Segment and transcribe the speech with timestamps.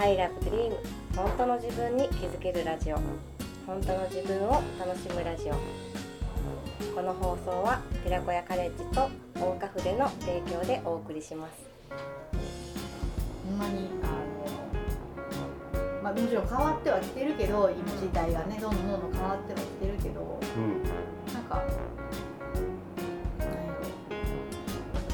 [0.00, 0.72] I love dream
[1.16, 2.96] 本当の自分に気づけるラジオ。
[3.66, 5.54] 本当の自分を楽しむラジオ。
[6.94, 11.54] この放送は寺子屋カレッジと大岡筆の提供でお送りします。
[13.50, 20.82] ほんまにあのまあもちろん変わってはきてるけど今時代がねどんどんどんどん変わってはきてるけどうん。
[21.34, 21.64] なんか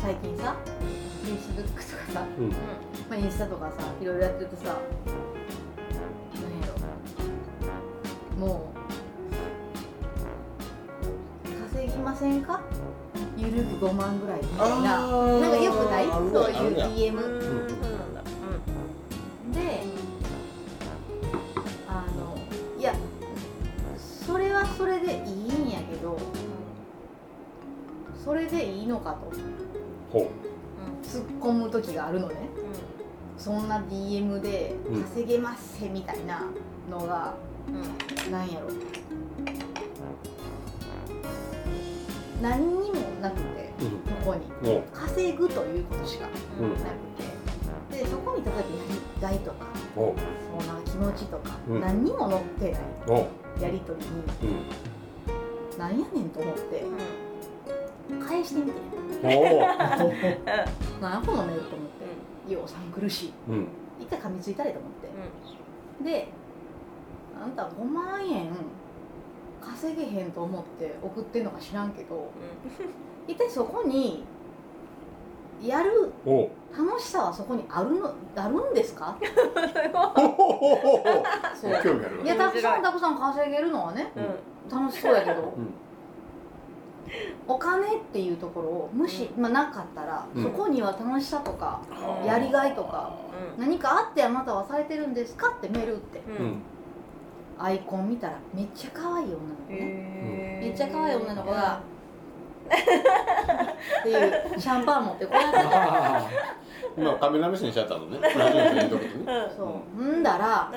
[0.02, 0.54] 最近さ
[1.24, 2.52] Facebook とかさ、うん
[3.10, 4.78] まあ、インスタとかさいろいろやってるとさなんや
[8.38, 8.46] ろ。
[8.46, 8.72] も
[11.44, 12.60] う稼ぎませんか？
[13.36, 15.06] ゆるく5万ぐらいみたいな。
[15.40, 16.06] なんかよくない？
[16.06, 17.14] そういう DM
[19.52, 19.82] で
[21.88, 22.36] あの
[22.78, 22.94] いや
[23.98, 25.32] それはそれでいい
[25.68, 26.18] んやけど
[28.24, 29.30] それでいいのかと。
[30.10, 30.30] ほ
[31.02, 32.34] 突っ込む時があるのね
[33.44, 35.02] そんな DM でうん。
[35.02, 36.44] 稼げますせみたいな
[36.90, 37.34] のが、
[37.68, 37.74] うん。
[37.74, 37.78] う
[38.28, 38.68] んなんやろ。
[42.40, 43.90] 何にもなくてううん。
[44.24, 44.70] ここに。
[44.78, 44.80] お。
[44.96, 46.26] 稼ぐということしか
[46.58, 46.82] うんなく
[47.92, 47.98] て。
[48.02, 48.64] でそこに例えばや
[49.20, 49.66] りがいとか。
[49.94, 50.00] お。
[50.00, 51.80] そうなんか気持ちとか、うん。
[51.82, 53.12] 何にも載ってないお。
[53.62, 54.06] やり取り
[54.48, 54.52] に。
[55.74, 55.78] うん。
[55.78, 56.82] なんやねんと思って
[58.26, 58.78] 返してみて
[59.22, 61.12] おなん。
[61.12, 62.03] や このメールと思って
[62.48, 63.32] ようさん苦しい。
[63.48, 63.68] うん。
[64.00, 65.08] 一回噛みついたれと思って。
[66.04, 66.28] で
[67.42, 68.50] あんた5万円
[69.60, 72.30] 稼げへんと思って送ってんのか知らんけど
[73.26, 74.24] 一体そこに
[75.62, 76.50] やるお。
[76.76, 79.16] 楽しさはそこにあるのあるんですか？
[81.60, 81.72] そう。
[81.82, 84.10] 興味あるいやたくさんたくさん稼げるのはね
[84.70, 85.44] 楽しそうやけど、ん
[87.46, 90.42] お金っていうところを無視、まあ、なかったら、うん。
[90.42, 91.80] そこには楽しさとか
[92.22, 92.26] うん。
[92.26, 93.14] やりがいとか
[93.56, 93.60] うん。
[93.60, 96.22] 何かあってあなたはされてるんですかってメール打って。
[97.58, 100.58] アイコン見たらめっちゃ可愛い女の子ね。
[100.60, 101.80] めっちゃ可愛い女の子が
[102.64, 105.60] っていうシャンパン持ってこうやって
[106.96, 108.18] 今カメラ目線しちゃったのね。
[109.56, 110.02] そう。
[110.02, 110.22] うん。
[110.22, 110.70] だら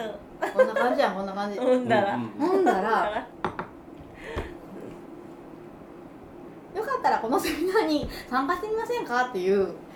[0.53, 1.58] こんな感じやんこんな感じ。
[1.59, 3.28] うんうんだらうんだら
[6.76, 9.73] よかったらこのセミナーに参加してみませんかっていう。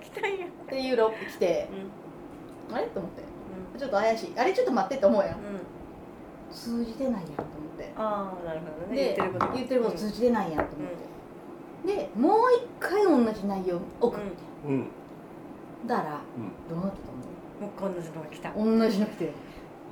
[0.00, 0.46] 来たんや。
[0.46, 1.68] っていうロック来て。
[2.70, 2.76] うん。
[2.76, 2.86] あれ？
[2.86, 3.22] と思って。
[3.78, 4.32] ちょっと怪しい。
[4.36, 5.32] あれちょっと待ってって思うやん。
[5.32, 5.36] うん。
[6.50, 7.92] 通じてないやんと思って。
[7.96, 8.96] ああなるほどね。
[8.96, 9.52] で言ってること。
[9.54, 10.90] 言ってること通じてないやんと思っ
[11.84, 14.26] て、でもう一回同じ内容送って、
[14.66, 14.88] うん。
[15.86, 16.76] だらうん。
[16.76, 18.50] どうなったもうこんなのが来た。
[18.50, 19.32] と思う同じの来て。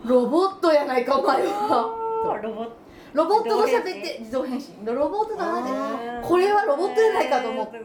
[0.04, 2.00] ロボットやないかお前は。
[2.42, 2.83] ロボット
[3.14, 5.78] ロボットと喋って自動返信ロボットと話して。
[6.22, 7.80] これはロボットやないかと思って。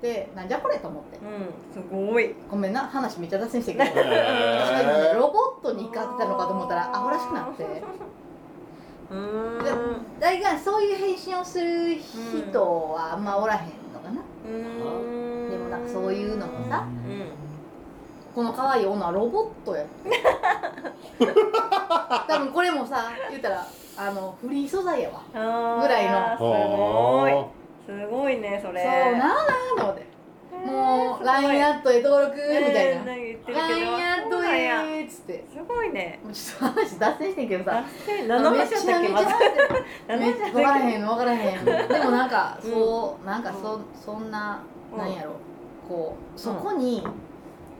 [0.00, 1.18] でなんじゃこれと思って。
[1.18, 1.50] うん。
[1.72, 2.34] すごい。
[2.50, 7.66] ごめんな話めっちゃ脱線してるけどへーロボットに怒ってたのかと思ったらアホらしくなって。
[10.20, 15.50] 大概そういう返信をする人はあんまおらへんのかな、うーん。
[15.50, 16.86] でもなんかそういうのもさ。
[16.86, 17.24] うん。
[18.34, 20.10] この可愛い女はロボットやって
[22.28, 23.66] 多分これもさ言ったら
[23.96, 25.80] あのフリー素材やわ。
[25.80, 26.36] ぐらいの。
[26.36, 27.58] すごい。
[27.86, 29.36] すごいねそそうれなんなん
[29.76, 30.08] と思って。
[30.66, 33.04] もう LINE アットへ登録みたいな。
[33.04, 35.44] LINE アットへっつって。
[35.52, 36.20] すごいね。
[36.22, 37.84] もうちょっと話脱線してんけどさ。
[38.28, 39.26] 何の話だったっけまず
[40.08, 41.64] めっちゃ分からへん分からへん。
[41.64, 42.70] でもなんかうん。
[42.70, 44.60] そうなんかそそんな
[44.92, 44.98] うん。
[44.98, 45.32] なんやろ。
[45.88, 47.04] こうそこに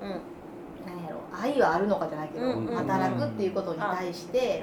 [0.03, 0.21] うん
[0.89, 2.47] なんやろ愛はあるのかじゃないけど
[2.77, 4.63] 働くっていうことに対して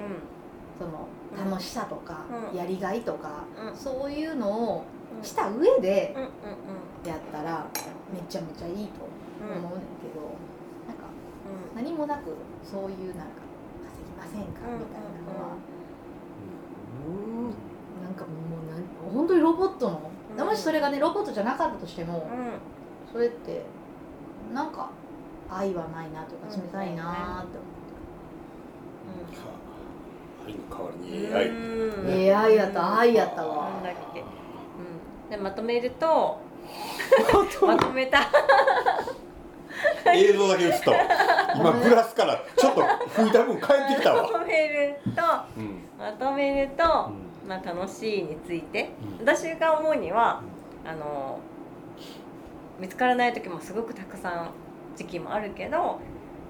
[0.79, 1.07] うその
[1.51, 2.57] 楽しさとかうん。
[2.57, 3.75] やりがいとかうん。
[3.75, 4.83] そういうのを
[5.21, 6.15] んした上で
[7.05, 7.67] やったら
[8.13, 9.05] めちゃめちゃいいと
[9.41, 10.21] うん思うねんけど
[10.87, 11.05] なんか
[11.73, 11.83] うん。
[11.83, 12.33] 何もなく
[12.63, 13.41] そういうなんか
[13.85, 15.55] 稼ぎませんかみたいなのは
[18.03, 18.31] なんかも
[18.67, 20.45] うなん本当にロボットのうん。
[20.45, 23.11] もしそれがねロボットじゃなかったとしてもうん。
[23.11, 23.63] それって
[24.53, 24.89] なんか
[25.49, 27.57] 愛はないなとか冷たいなって
[30.45, 31.35] 愛の代わりにうん。
[31.35, 33.69] AI うん思う AI やった愛やったわ。
[33.69, 34.19] なんだっけ。
[34.19, 35.29] うん。
[35.29, 36.39] でまとめると
[37.65, 38.29] まとめた。
[40.13, 40.97] 映像だけ映ったわ。
[41.55, 44.23] 今グラスからちょっと拭いた分帰ってきたわ。
[44.23, 45.11] まとめると
[45.57, 45.81] うん。
[45.97, 49.25] まとめると、うまあ、楽しいについて、うん。
[49.25, 50.41] 私が思うには
[50.85, 51.39] あの
[52.79, 54.49] 見つからない時もすごくたくさん
[54.95, 55.99] 時期もあるけど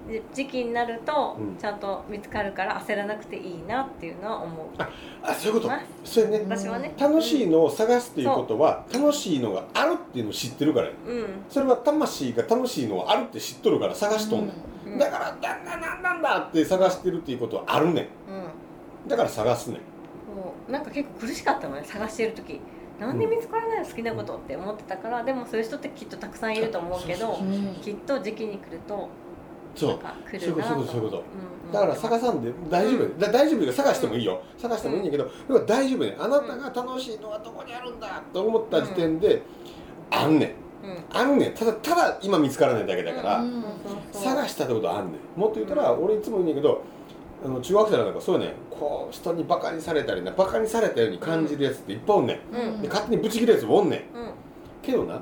[0.08, 1.56] で時期になるとうん。
[1.56, 4.66] ちゃんと見つかるから焦らなくていいなっていうのは思う、
[5.22, 5.68] あそういうこと。
[5.68, 6.44] まそれね。
[6.48, 6.94] 私はね。
[6.98, 10.92] 楽しいのを探すっていうことは楽しいのがあるっていうのを知ってるからや。
[11.08, 11.26] うん。
[11.48, 14.52] それは魂が楽しいのがあるって知っとるから探しとんね
[14.86, 14.98] ん、うん。
[14.98, 19.06] だからなんだなんなんだって探してるっていうことはあるねうん。
[19.06, 19.76] んだから探すねん。
[19.78, 19.82] そ
[20.68, 20.70] う。
[20.70, 22.60] なんか結構苦しかったのね探してる時
[23.00, 29.08] なんで見つからないの好きなことって思ってたからでもそういう人ってきっとたくさんいると思うけどうんきっと時期に来ると
[29.76, 29.98] そう。
[30.30, 31.16] そういうことるなとそういうこと。
[31.18, 31.22] うん
[31.72, 33.02] だから探さんで大丈夫。
[33.02, 33.64] やだ大丈夫。
[33.64, 34.40] や探してもいいよ。
[34.56, 36.16] 探してもいいんやけど要は大丈夫ね。
[36.16, 39.42] あなたが楽しいのはどこにあるんだと思った時点で
[40.12, 40.86] あんねん。
[40.86, 41.04] うん。
[41.12, 41.54] あんねん。
[41.54, 43.52] ただただ今見つからないだけだから、うん。
[43.52, 43.62] そう
[44.12, 45.40] そう探したってことはあんねん。
[45.40, 46.82] もっと言ったら俺いつも言うんやけど
[47.44, 48.54] あの中学生なんかそうやねん。
[48.70, 52.56] こう人にバカにされたりなバカにされたように感じるやつっていっぱいおんねん。
[52.56, 52.82] うん。
[52.82, 54.00] で勝手にブチ切るやつもおんねん。
[54.00, 54.30] うん。
[54.82, 55.20] けどな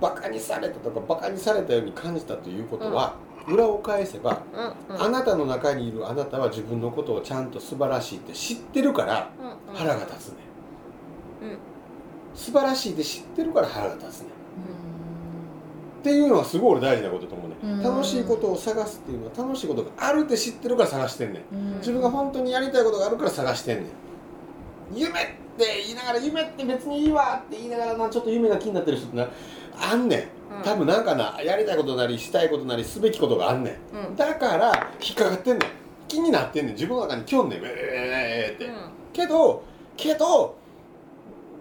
[0.00, 3.16] バカにされたとかバカにされたように感じたということは、
[3.46, 4.42] 裏を返せば、
[4.88, 4.96] うん。
[4.96, 5.02] うん。
[5.02, 9.72] あなたの中にいるあなたは自分のことをちゃんと素晴らしいって知ってるからうん。
[9.72, 9.76] うん。
[9.76, 10.34] 腹が立つね
[11.48, 11.50] ん。
[11.50, 11.58] うん。
[12.34, 14.30] 素晴らしいって知ってるから腹が立つねん
[16.00, 17.82] っていうのはすごい俺大事なことだと思うね、うん。
[17.82, 21.54] 楽しいことを探すっていうのは楽しいことがあるって知ってるから探してんねん。
[21.54, 21.78] うん。
[21.78, 23.84] 自分が本当にやりたいことがあるから探してんね
[24.94, 24.96] ん。
[24.96, 25.12] 夢っ
[25.58, 29.28] て言いながら夢って別にいいわって言いながらなちょっと夢が気になってる人ってな
[29.78, 30.20] あんねん。
[30.56, 30.62] うん。
[30.64, 34.08] 多分なんかなやりたいことなりしたいことなりすべきことがあんねん。
[34.08, 34.16] うん。
[34.16, 35.68] だから引っかかってんねん。
[36.08, 36.74] 気になってんねん。
[36.74, 38.74] 自分の中にきょんねんえーえーって、うん。
[39.12, 39.62] けど
[39.98, 40.56] けど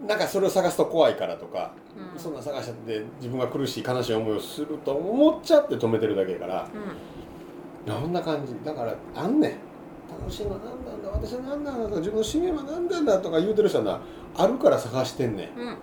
[0.08, 1.79] なんかそれを探すと怖いからとか、うん
[2.18, 6.68] そんな探しちゃって自分が苦しい悲しい思いをすると思っちゃって止めてるだけやから
[7.88, 7.94] うん。
[7.94, 9.52] こんな感じだからあんねん。
[10.10, 14.00] 楽しいのは何なんだ私は何なんだ自分の使命は何なんだとか言うてる人はな
[14.36, 15.60] あるから探してんねん。
[15.60, 15.78] うん。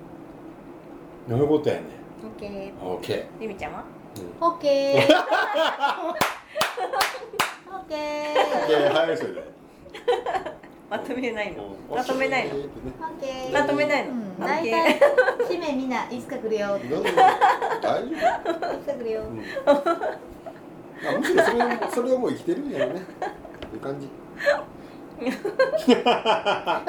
[1.28, 1.82] どういうことやね
[2.24, 2.72] オッケー。
[2.74, 3.84] ん OK ゆみちゃんは？
[4.40, 5.02] オッケー。
[7.70, 8.68] オッケー。
[8.68, 9.44] ではいそれで
[10.88, 11.64] まとめないの？
[11.90, 11.96] うん。
[11.96, 12.54] まとめないの？
[13.52, 14.14] まとめないの？
[14.38, 14.98] 大ケー。
[14.98, 16.78] 体使命みんないつか来るよ。
[17.82, 18.16] 大丈
[18.84, 19.22] つか来るよ。
[21.18, 23.00] むしろそれをそれをもう生きてるんやろね。
[23.74, 24.08] いう感じ。
[25.18, 25.32] 深
[25.86, 26.82] 京は？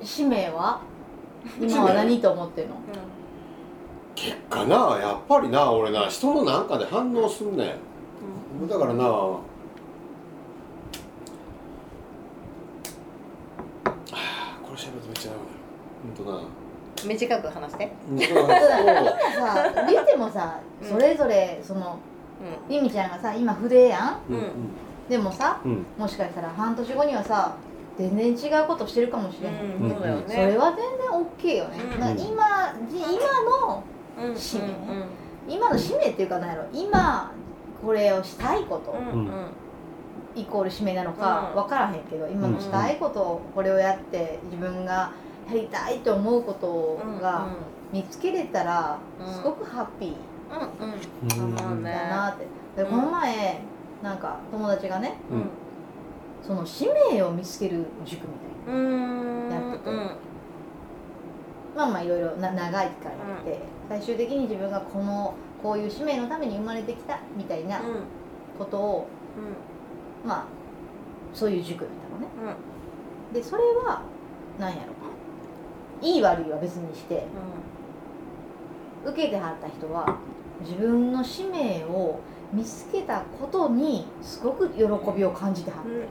[0.00, 0.80] う使命は？
[1.60, 2.74] 今は何と思ってるの？
[2.74, 2.78] ん。
[4.14, 7.76] 結果なやっぱりな俺な人のなんかで反応すんね
[8.62, 8.68] ん。
[8.68, 9.04] だからな
[14.80, 16.24] あーこれ喋るとめっちゃほん。
[16.24, 16.46] となうん
[17.08, 17.92] 短く話して。
[18.10, 18.16] うん。
[18.16, 20.84] みんなさ言ってもさう。
[20.84, 21.98] んそれぞれその
[22.68, 22.72] う。
[22.72, 24.36] ゆみちゃんがさ今筆やんう。
[24.36, 24.42] ん
[25.08, 25.68] でもさう。
[25.68, 27.54] んもしかしたら半年後にはさ
[27.98, 28.66] 全然違う。
[28.66, 29.86] ことしてるかもしれへん、んう。
[29.88, 30.00] んそう。
[30.02, 32.14] だよねそれは全然 OK よね、う。
[32.14, 33.06] ん今じ今
[33.66, 33.82] の
[34.18, 34.30] う。
[34.32, 34.68] ん使命う。
[34.68, 35.04] ん
[35.48, 36.28] 今の使命っていう。
[36.28, 37.32] か何やろ今
[37.84, 38.94] これをしたいこと、う。
[38.96, 39.22] んう。
[39.22, 39.26] ん
[40.40, 41.62] イコール使命なのかうん。
[41.62, 45.12] 分からへんけど今のしたいことをこれをやって自分が
[45.48, 47.46] やりたいと思うことうんが
[47.92, 49.34] 見つけれたらうん。
[49.34, 50.14] すごくハッピー
[50.50, 51.30] うんうん。
[51.30, 52.46] そううんねだなって。
[52.76, 53.60] でうんこの前
[54.02, 55.42] なんか友達がねうん。
[56.46, 58.34] その使命を見つける塾み
[58.66, 59.90] たいなうんやってて。
[59.90, 59.96] うん。
[61.76, 67.84] まあまあいろいろな長い期間やって最終的に自分がこのこういう使命のために生まれてきたみたいなうん。
[68.58, 69.06] ことを
[70.24, 70.44] まあ
[71.32, 72.56] そういう塾だったのね。
[73.30, 73.34] うん。
[73.34, 74.02] でそれは
[74.58, 74.92] 何やろ。
[76.02, 77.26] いい悪いは別にして
[79.04, 80.16] 受けてはった人は
[80.62, 82.20] 自分の使命を
[82.52, 84.82] 見つけたことにすごく喜
[85.14, 86.00] びを感じてはった、うん。
[86.00, 86.08] だか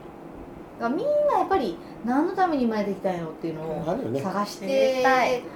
[0.80, 5.04] らみんなやっぱり何のために生まれてきたんやろっていうのを探して、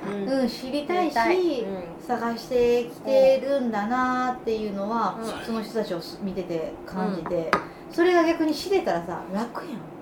[0.08, 0.30] うん。
[0.42, 1.16] うん、知りたいし、
[1.62, 2.06] うん。
[2.06, 5.46] 探してきてるんだなっていうのは、うん。
[5.46, 7.52] その人たちを見てて感じて、
[7.94, 9.94] それが逆に知れたらさ楽やん。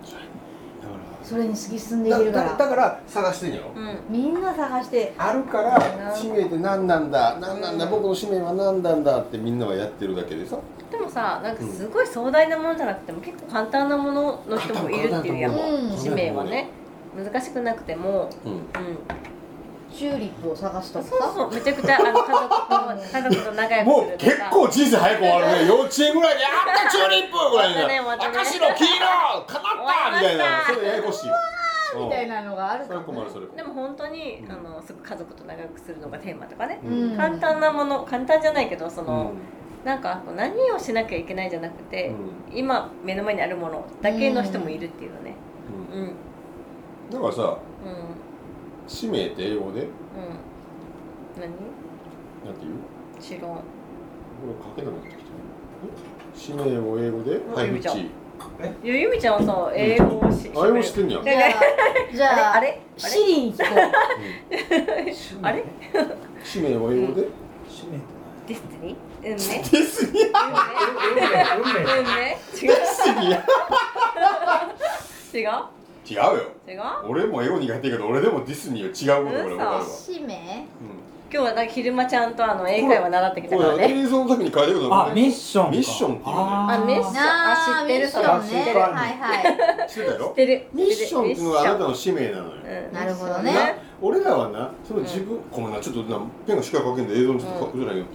[1.24, 2.50] それに突き進んでいだけるから。
[2.50, 3.71] だだから探してんやろ。
[3.75, 4.00] うん。
[4.10, 5.13] みんな探して。
[5.17, 10.57] あるから使命って何なんだ何なんだ僕の使命は何なんだってみんなはやってるだけでさ。
[10.89, 15.53] でもさなんかすごい壮大なものじゃなくても結構簡単なものの人もいるっていうやん。
[15.98, 16.69] 使命はね。
[17.15, 18.29] 難しくなくても。
[18.45, 18.51] うん。
[18.51, 18.62] うん
[19.91, 24.50] チューリップを探すとそうそうめちゃくちゃあの家族と家族と仲良もう結くするとか。
[24.51, 25.67] 構人生早く終わるね。
[25.67, 29.45] 幼稚園ぐらいで「やったチューリップ!」ぐらい終わったね終わったね赤白黄色かなっ
[30.12, 30.45] た!」みたいな。
[30.74, 31.29] それややこしい。
[31.29, 31.36] わ
[31.93, 37.17] みたいなのがあるかもは困るそれでも本当に、うんあのすぐ家族と長くするのがテーマとかね、うん。
[37.17, 39.07] 簡単なもの簡単じゃないけどそうん。
[39.07, 39.31] の、
[39.83, 42.57] なんかこう何をしなきゃいけないじゃなくて、うん。
[42.57, 45.36] 今目の前にあるものだけの人もいるっていうのね。
[45.91, 46.00] うん。
[46.00, 46.03] うん。
[46.03, 46.15] うん
[47.12, 47.57] だからさうん
[48.93, 49.88] 使命って英語で
[51.39, 51.48] 何？
[52.45, 52.74] なんていう？
[53.21, 53.41] 知らん。
[53.41, 53.62] こ
[54.48, 55.10] れ書けなくなって。
[55.12, 57.36] きた使命を英語で？
[57.38, 57.53] うん。
[57.53, 57.98] はいゆみちゃん。
[58.83, 61.24] ゆみちゃんさ英語をしあ英語知ってんじゃあ
[62.13, 62.67] じゃああれ？
[62.67, 62.81] あれ？
[62.98, 65.45] シリに聞こう。
[65.45, 65.63] あれ？
[66.43, 67.27] 使命を英語で？
[67.69, 68.00] 使命
[68.48, 68.95] ディスティニ？
[68.95, 69.38] ーうんねで
[69.86, 71.79] すにうんね何運命。
[72.00, 72.01] う。
[72.01, 72.69] んね違う
[75.33, 75.48] 違う？
[76.12, 76.34] 違うよ。
[76.68, 76.82] 違う？
[77.10, 79.86] 俺も英語苦手やけど俺でもディズニーは違うこと俺分かるわ。
[79.86, 80.65] 使命
[81.34, 85.72] 今日はなんか昼間ちゃんとあの英会話習ってきたからこれね映像の時に書いてることあミッションか。
[85.72, 87.15] ミッションっていうねあミッション？
[87.18, 88.50] あー知ってるミッションね。
[88.50, 89.89] 知ってるはいはい。
[89.89, 90.27] 知ってたよ。
[90.27, 90.68] 知ってる。
[90.74, 92.51] ミッションっていうのがあなたの使命なのよ。
[92.51, 92.94] うん。
[92.94, 93.53] なるほどね。
[93.53, 93.60] な
[94.01, 98.08] 俺らはなその自分、ごめんなちょっとなペンがしっかり書けんで映像にちょっと書くじゃないけど、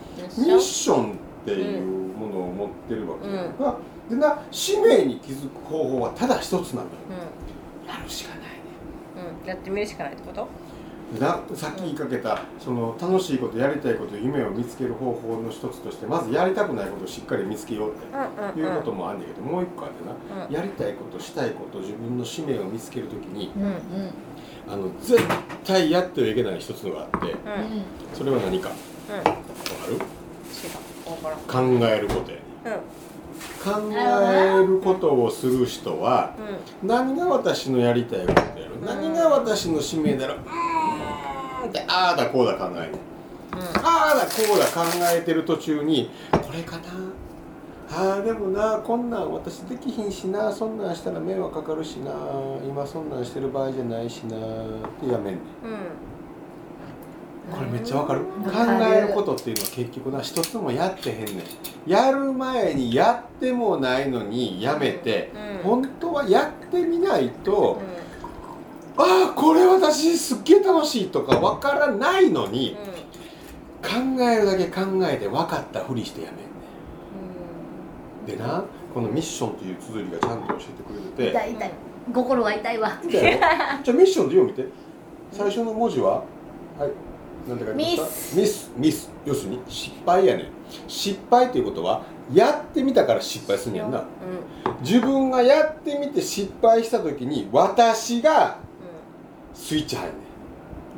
[0.47, 1.13] ミッション？
[1.13, 1.15] っ
[1.47, 1.83] ていう
[2.19, 3.57] ものを持ってるわけ、うん。
[3.59, 3.79] が
[4.11, 6.89] でな使命に気づく方法はただ一つなのよ。
[7.09, 7.13] う
[7.87, 8.53] やるしかないね。
[9.31, 9.47] んうん。
[9.47, 10.49] やってみるしかないってこと？
[11.21, 17.95] なさっき言いかけたその楽しいことやりたいこと夢を見つける方法の一つとしてまずやりたくないことをしっかり見つけようっ
[18.55, 20.53] ていうこともあるんだけど、もう一個あってな、うん。
[20.53, 23.81] やりたいことしたいこと自分の使命を見つけるときにうんうん。
[24.69, 25.23] あの絶
[25.65, 27.37] 対やってはいけない一つのがあってうん。
[28.13, 28.71] それは何か？
[29.09, 29.17] うん。
[29.17, 29.31] わか
[31.31, 31.37] る？
[31.47, 32.73] 考えることやねうん
[33.73, 36.35] 考えることをする人は
[36.83, 36.89] うん。
[36.89, 40.37] 何が私のやりたいことやろ何が私の使命だろう。
[41.63, 42.95] ーんってああだこうだ考える。
[43.83, 44.83] ああだこうだ考
[45.15, 46.83] えてる途中にこれかな。
[47.89, 52.11] あーでもなこんなん私できひんしなそんなんしたら迷惑かかるしな
[52.67, 54.41] 今そんなんしてる場合じゃないしなっ
[55.01, 55.37] てやめんねん
[57.51, 58.21] これめっちゃわかる？
[58.23, 58.51] 考
[58.93, 61.45] えることっていうのは結局な一つもやってへんね
[61.87, 61.91] ん。
[61.91, 65.63] やる前にやってもないのにやめて、うん。
[65.63, 67.81] 本当はやってみないと、
[68.99, 72.77] うああこれ私すっげえ楽しいとかわからないのに、
[73.81, 73.91] 考
[74.23, 78.39] えるだけ考えて分かったふりしてやめんねん。
[78.39, 81.71] でなこのミッションという綴りがちゃんと教えてくれてて痛い痛い。
[82.13, 82.99] 心が痛いわ。
[83.09, 84.67] じゃあミッションって読みて。
[85.31, 86.25] 最初の文字は？
[86.79, 86.91] はい
[87.49, 88.71] なんて書いてまミス。
[88.77, 89.11] ミス。
[89.25, 90.47] 要するに失敗やねん。
[90.89, 94.05] 失敗ということはやってみたから失敗するんやんな。
[94.81, 98.59] 自分がやってみて失敗した時に私が
[99.55, 100.27] スイッチ入るねん。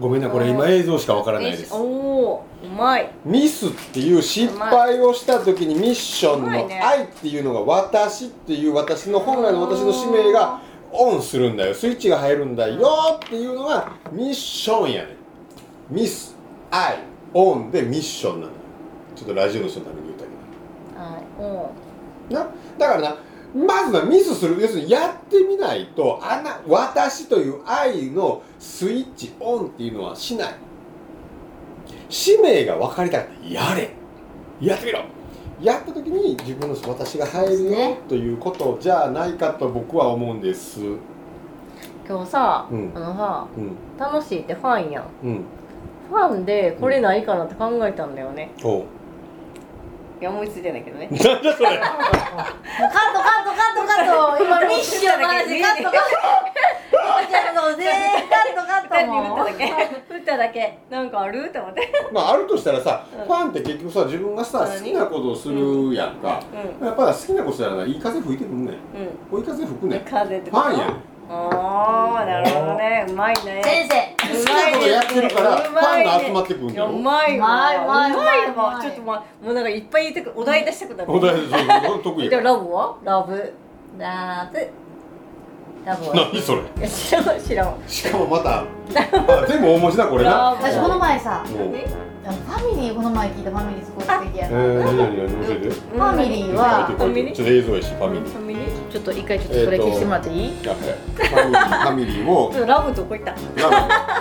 [0.01, 1.75] ごめんなこれ今映像しかわからないです。
[1.75, 3.11] おうまい。
[3.25, 10.61] ミスっていう失敗をした時にミッションの愛っていうのが私っていう私の本来の私の使命が
[10.93, 11.75] オンするんだよ。
[11.75, 15.95] スイッチが入るんだよっていうのがミッションやねん。
[15.95, 16.38] ミス
[16.71, 16.99] 愛
[17.35, 18.53] オンでミッションなの
[19.15, 20.31] ちょっとラジオの人のために言ったけ
[20.99, 21.71] は
[22.31, 22.47] いな？
[22.79, 23.17] だからな
[23.55, 24.61] まずはミスする。
[24.61, 30.55] 要するにやってみないとあな私という愛のスイッチオンっていうのはしない。
[32.11, 33.91] 使命が分かりたかったらやれ。
[34.61, 35.01] やってみろ。
[35.63, 37.99] やった時に自分の私が入るよね。
[38.09, 40.83] ということじゃないかと僕は思うんです。
[40.83, 40.99] うん
[42.07, 42.93] 今日さ、うん。
[42.95, 43.77] あのさうん。
[43.99, 45.07] 楽しいってファンやん。
[45.25, 45.45] うん
[46.09, 48.85] ファンでこれないかなって考えたんだよね、おう。
[50.21, 51.09] いや思いついてないけどね。
[51.09, 51.45] なんだそれ。
[51.45, 55.99] カットカットカットカット今ミッションの話カットカット。
[57.29, 59.67] じゃあもう全員カットカット二人に振ったもだけ。
[60.09, 60.79] 振っただけ。
[60.91, 61.47] なんかある？
[61.49, 61.93] って思って。
[62.13, 63.27] まああるとしたらさ、うん。
[63.27, 66.43] ファンって結局さ自分がさ何好きなことをするやんか、
[66.81, 68.75] うやっぱ好きなことしたらないい風吹いてくんねん。
[68.75, 68.79] ん。
[69.31, 70.01] 追い風吹くねん。
[70.01, 70.97] フ風ってァンやねん
[71.31, 73.05] ああなるほどね。
[73.09, 73.61] うまいね。
[73.63, 73.95] 先生
[74.29, 76.87] 好きなことやってるからファンが集まってくるんだよ。
[76.87, 77.47] うまいわ。
[77.47, 78.81] うまいうまいうまいうまいわ。
[78.81, 81.13] ちょっとまもうなんかいっぱい言ってくお題出したくなる。
[81.13, 82.97] お題そうそう得意じゃあやラブは？
[83.05, 83.55] ラブ。
[83.99, 84.71] ラブ。
[85.85, 86.15] ラブは。
[86.33, 86.63] 何それ？
[86.63, 87.77] いや知らん知らん。
[87.87, 88.65] しかもまたあ
[89.47, 90.57] 全部大文字だこれな。
[90.59, 91.45] 私この前さ
[92.33, 98.29] ファミリーこの前聞いたファミリーすごい素敵やえなー、何何何教えてファミリーは書いて書いてちょっと映像やしファミリー。
[98.29, 98.89] ファミリー？
[98.89, 100.79] ちょっと一回ちょっとそれ消してもらっていい、あはい。
[100.79, 103.33] ファミリーファミリーをちょっとラブどこ行った。
[103.33, 103.39] ラ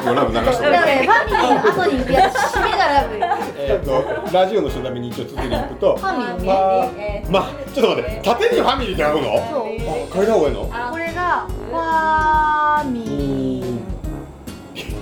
[0.04, 0.16] ブ。
[0.16, 3.16] ラブ流してだからねファミリーの後に行くやつ締めがラブ
[3.58, 6.54] えっとラジオの人のために一応続きに行くとファミリー？
[7.00, 7.32] えー？
[7.32, 9.24] まあちょっと待って縦にファミリーって書くの？
[9.24, 9.68] そう。
[9.68, 10.70] あ書いた方がいいの？
[10.72, 10.90] あ。
[10.92, 13.78] これがファミリー。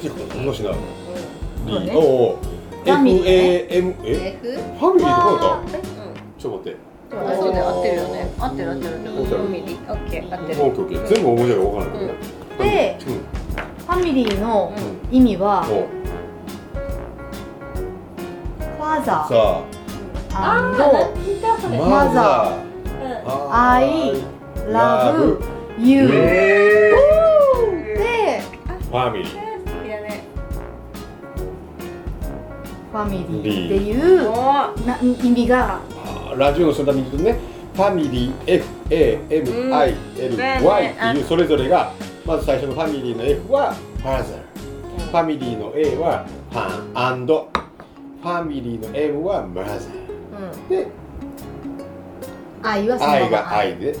[0.00, 0.76] 縦に書くの話なの？
[1.78, 2.36] リーおう
[2.84, 3.24] ファミリー
[3.68, 4.52] FAM え F?
[4.78, 5.64] ファミリーって書いたうん
[6.38, 6.76] ちょっと待って。
[7.12, 8.30] あそうだよ合ってるよね。
[8.38, 8.94] 合ってる合ってる。
[8.94, 9.92] 合ってるファミリー。
[9.92, 10.32] オッケー。
[10.32, 10.62] 合ってる。
[10.62, 11.06] オッケーオッケー。
[11.06, 11.98] 全部大文字が分からない
[12.58, 13.14] でうん。
[13.14, 14.72] ファミリーの
[15.10, 15.16] うん。
[15.16, 15.62] 意味は？
[15.62, 15.88] お
[18.76, 19.64] ファザさー
[20.32, 21.58] あー聞いた？
[21.60, 24.14] それ、あマザー愛
[24.72, 25.40] ラブ
[25.78, 26.10] You。
[26.14, 26.92] え
[27.98, 28.42] で
[28.88, 29.49] ファミリー
[32.90, 34.34] ファミリーっていうお
[34.86, 35.80] な意味が。
[36.36, 37.38] ラジオのそのために言うとね
[37.74, 41.92] ファミリー FAMILY っていうそれぞれが
[42.26, 44.50] まず最初のファミリーの F はファーザー
[45.10, 47.48] ファミリーの A はファン and
[48.22, 49.76] ファミリーの M はマザー
[50.52, 50.68] うん。
[50.68, 50.88] で
[52.62, 53.22] 愛はそのまま。
[53.24, 53.96] 愛が愛でう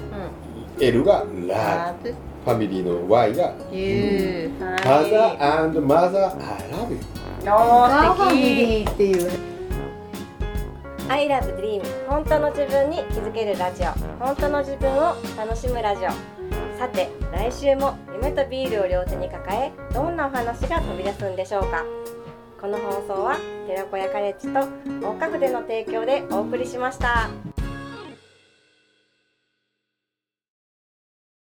[0.80, 4.76] L がんララブブファミリーの Y がユーマ
[5.08, 9.30] ザー and マザー I love you おがファミーリーっていう
[11.08, 13.86] I love dream 本当の自分に気づけるラジオ。
[14.24, 16.10] 本当の自分を楽しむラジオ。
[16.78, 21.84] さて来週も夢とビールを両手に抱えどんなお話が飛び出すんでしょうか。
[22.60, 24.60] この放送は寺子屋カレッジと
[25.06, 27.30] 大家具での提供でお送りしました。